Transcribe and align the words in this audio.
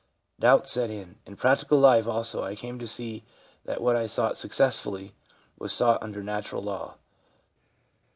Doubts 0.39 0.71
set 0.71 0.89
in. 0.89 1.19
In 1.27 1.35
practical 1.35 1.77
life 1.77 2.07
also 2.07 2.41
I 2.41 2.55
came 2.55 2.79
to 2.79 2.87
see 2.87 3.23
that 3.65 3.81
what 3.81 3.95
I 3.95 4.07
sought 4.07 4.33
sticcessfully 4.35 5.11
was 5.59 5.71
sought 5.73 6.01
under 6.01 6.23
natural 6.23 6.63
law. 6.63 6.95